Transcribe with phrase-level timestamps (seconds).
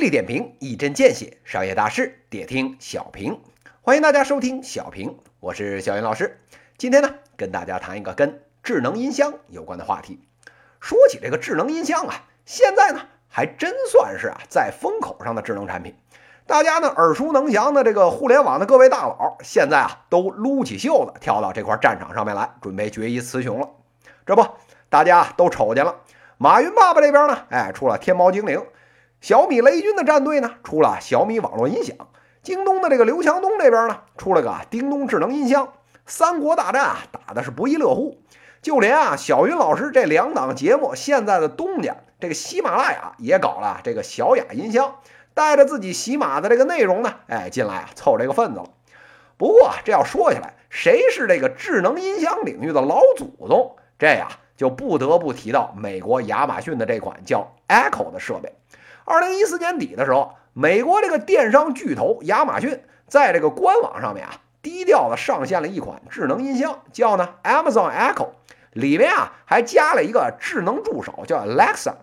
[0.00, 3.38] 利点评，一针见血，商业大事点听小平。
[3.82, 6.40] 欢迎大家收听小平，我是小云老师。
[6.78, 10.18] 今天呢，跟大家谈一个跟智能音箱有关的话题。
[10.80, 12.14] 说起这个智能音箱啊，
[12.46, 15.94] 现在呢还真算是啊在风口上的智能产品。
[16.46, 23.68] 大家呢耳熟能详的这个互联网的各位大佬，现在啊都撸起袖子跳到这块战场上面来，准备决一雌雄了。
[24.24, 24.46] 这不，
[24.88, 25.94] 大家都瞅见了，
[26.38, 28.64] 马云爸爸这边呢，哎出了天猫精灵。
[29.20, 31.94] 小米雷军的战队呢，出了小米网络音响；
[32.42, 35.74] 京东的这个刘强东这边呢，出了个叮咚智能音箱。
[36.06, 38.18] 三国大战啊，打的是不亦乐乎。
[38.62, 44.96] 就连啊，小云老师这两档节目现在的东家，这个喜马拉雅也搞了这个小雅音箱，
[45.34, 48.70] 带着自己喜马的这个内容呢，哎，进来啊，凑这个份子了。
[49.36, 53.76] 不过这要说起来，谁是这个智能音箱领域的老祖宗？
[53.98, 58.54] 这呀，就不得不提到美国亚马逊的这款叫 Echo 的设备。
[59.10, 68.28] 二零一四年底的时候，美国这个电商巨头亚马逊在这个官网上面啊，低调的上线了一款智能音箱，叫呢 Amazon Echo，
[68.72, 71.94] 里面啊还加了一个智能助手，叫 Alexa，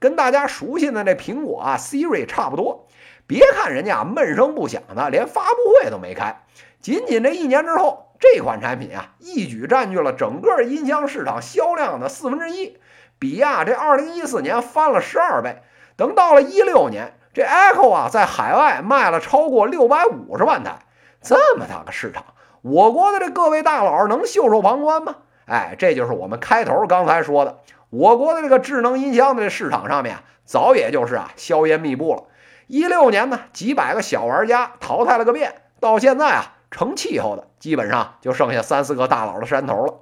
[0.00, 2.88] 跟大家熟悉的那苹果啊 Siri 差不多。
[3.28, 6.42] 别看人家闷声不响的，连发布会都没开，
[6.80, 12.76] 仅仅这一年之后，这款产品啊一举占据了整个音箱市场销量的四分之一，
[13.20, 15.62] 比呀这二零一四年翻了十二倍。
[15.96, 20.78] 等到了一六年，这 Echo 啊，在海外卖了超过六百五十万台，
[21.22, 22.24] 这么大个市场，
[22.62, 25.16] 我国的这各位大佬能袖手旁观吗？
[25.46, 27.58] 哎，这就是我们开头刚才说的，
[27.90, 32.24] 我国的这个智能音箱的这市场上面，早也就是啊，硝烟密布了。
[32.66, 39.94] 一六年呢，几百个小玩家淘汰了个遍，到现在啊，成气候的基本上就剩下三四个大佬的山头了。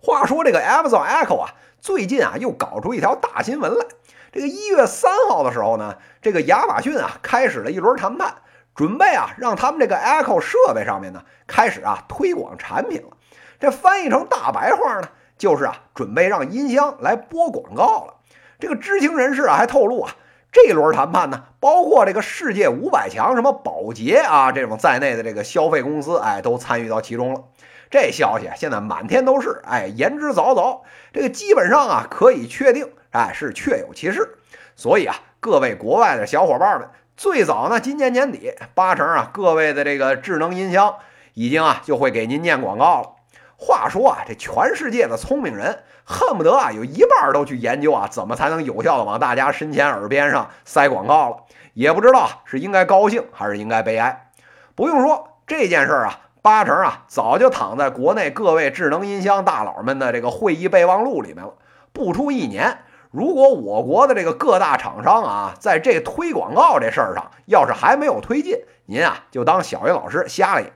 [0.00, 3.84] 话说这个 Amazon Echo 啊，最近啊，又搞出一条大新闻来。
[4.32, 8.34] 这个一月三号的时候呢，这个亚马逊啊开始了一轮谈判，
[8.74, 13.16] 准备啊让他们这个 Echo 设备上面呢开始啊推广产品了。
[13.58, 18.14] 这翻译成大白话呢，就是啊准备让音箱来播广告了。
[18.60, 20.14] 这个知情人士啊还透露啊，
[20.52, 27.44] 这轮谈判呢，包括这个世界五百强什么宝洁啊这种在内的这个消费公司，哎，都参与到其中了。
[27.90, 30.80] 这消息现在满天都是，哎，言之凿凿。
[31.12, 32.92] 这个基本上啊可以确定。
[33.10, 34.36] 哎，是确有其事，
[34.76, 40.96] 所以啊，各位国外的小伙伴们，最早呢，今年年底八成啊，各位的这个智能音箱
[41.32, 43.12] 已经啊就会给您念广告了。
[43.56, 51.36] 话说啊，这全世界的聪明人恨不得啊有一半都去研究啊怎么才能有效的往大家身前耳边上塞广告了，
[51.72, 54.30] 也不知道是应该高兴还是应该悲哀。
[54.74, 61.54] 不用说这件事儿啊，八成啊早就躺在国内各位智能音箱大佬们的这个会议备忘录里面了，
[61.92, 62.78] 不出一年。
[63.10, 70.72] 如果我国的这个各大厂商啊，在这推广告这事儿上，要是还没有推进，您啊就当小云老师瞎了眼。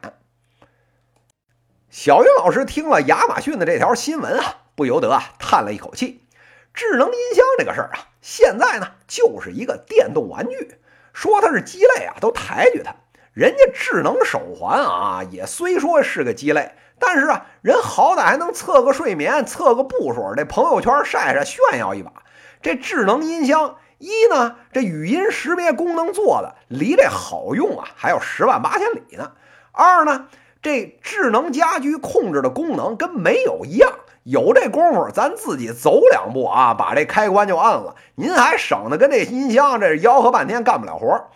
[1.91, 6.27] 小云老师听了亚马逊的这条新闻啊，不由得啊叹了一口气。
[6.73, 10.79] 智能音箱这个事儿啊，现在呢就是一个电动玩具，
[11.13, 12.95] 说它是鸡肋啊，都抬举它。
[13.33, 16.73] 人家智能手环啊，也虽说是个鸡肋。
[17.05, 22.13] 但是啊，人好歹还能测个睡眠，测个步数，这朋友圈晒晒炫耀一把。
[22.61, 29.33] 这智能音箱一呢，这语音识别功能做的离这好用啊还有十万八千里呢。
[29.73, 30.27] 二呢，
[30.63, 33.91] 这智能家居控制的功能跟没有一样。
[34.23, 41.31] 有这功夫，咱自己走两步啊，把这开关就按了，您还省得跟这音箱这吆喝半天干不了活。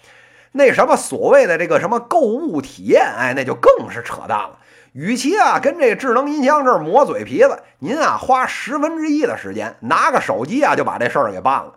[0.56, 4.58] 那什么所谓的这个什么购物体验，哎，那就更是扯淡了。
[4.92, 11.74] 与其啊跟这智能音箱这儿磨嘴皮子，您啊花十分之一的时间拿个手机啊就把这事儿给办了。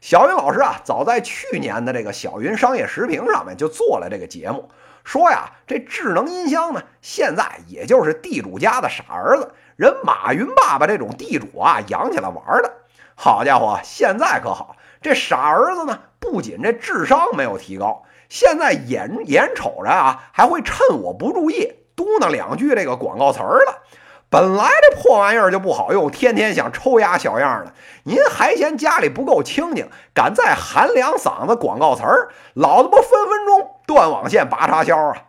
[0.00, 4.68] 小云老师啊，早在去年的这个小云商业时评上面就做了这个节目，
[5.04, 12.72] 说呀这智能音箱呢，现在也就是地主家的傻儿子，人马云爸爸这种地主啊养起来玩的。
[13.14, 21.74] 好家伙，现在可好，这傻儿子呢不仅这智商没有提高，现在眼眼瞅着啊还会趁我不注意。
[21.94, 23.82] 嘟囔两句这个广告词儿了，
[24.28, 27.72] 本来这破玩意儿就不好用，天天想抽压小样的，
[28.04, 35.22] 您还嫌家里不够清静，敢再喊两嗓子广告词儿，老子不分分钟断网线拔插销啊！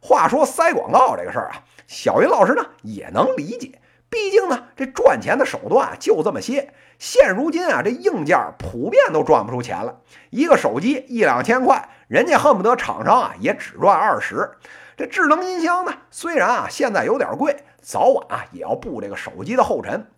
[0.00, 9.96] 话说塞广告这个事儿啊，小云老师呢也能理解，毕竟呢这赚钱的手段就这么些，现如今啊这硬件普遍都赚不出钱了，
[10.30, 14.50] 一个手机一两千块，人家恨不得厂商啊也只赚二十。
[14.96, 20.08] 这智能音箱呢，虽然啊现在有点贵，早晚啊也要步这个手机的后尘。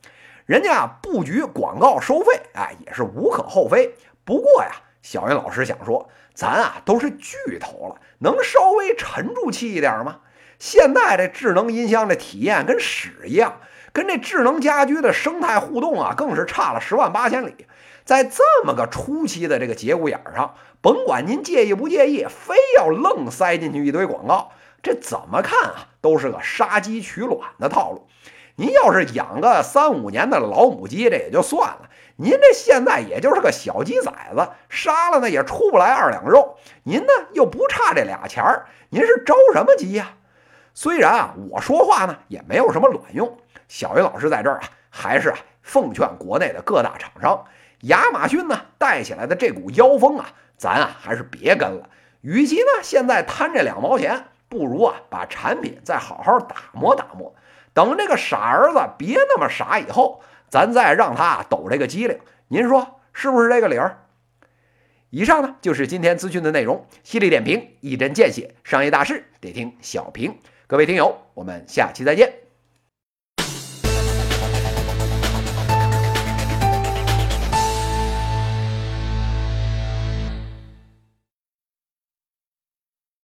[0.46, 3.94] 人家啊布局广告收费，哎，也是无可厚非。
[4.24, 4.70] 不过呀，
[5.02, 10.20] 小云老师想说，咱啊都是巨头了，能稍微沉住气一点吗？
[10.58, 13.60] 现在这智能音箱的体验跟屎一样，
[13.92, 17.66] 跟这智能家居的生态互动啊，更是差了十万八千里。
[18.04, 24.50] 在这么个初期的这个节骨眼上，甭管您介意不介意，非要愣塞进去一堆广告，
[24.82, 28.06] 这怎么看啊，都是个杀鸡取卵的套路。
[28.56, 31.88] 您要是养个三五年的老母鸡，这也就算了。
[32.16, 36.56] 您这现在也就是个小鸡崽子，杀了呢也出不来二两肉。
[36.82, 40.12] 您呢又不差这俩钱儿，您是着什么急呀？
[40.74, 43.38] 虽然啊，我说话呢也没有什么卵用。
[43.68, 47.44] 小云老师在这儿啊，还是啊奉劝国内的各大厂商，
[47.82, 50.26] 亚马逊呢带起来的这股妖风啊，
[50.56, 51.88] 咱啊还是别跟了。
[52.20, 57.34] 与其呢现在贪这两毛钱，不如啊把产品再好好打磨打磨。
[57.74, 62.18] 等这个傻儿子别那么傻以后，咱再让他抖这个机灵，
[62.48, 63.98] 您说是不是这个理儿？
[65.10, 70.38] 以上呢就是今天资讯的内容，犀利点评，一针见血，商业大事得听小平。
[70.66, 72.41] 各位听友，我们下期再见。